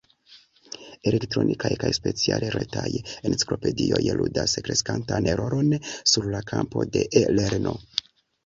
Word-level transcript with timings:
Elektronikaj 1.09 1.69
kaj 1.83 1.91
speciale 1.97 2.49
retaj 2.55 2.89
enciklopedioj 3.31 4.01
ludas 4.23 4.57
kreskantan 4.69 5.31
rolon 5.43 5.71
sur 5.91 6.31
la 6.33 6.45
kampo 6.55 6.89
de 6.97 7.09
e-lerno. 7.23 7.77